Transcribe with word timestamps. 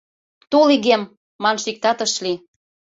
«Тол, 0.51 0.67
игем!» 0.75 1.01
манше 1.43 1.67
иктат 1.71 1.99
ыш 2.05 2.13
лий. 2.23 2.37